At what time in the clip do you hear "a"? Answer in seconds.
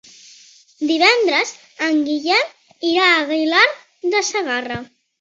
3.13-3.23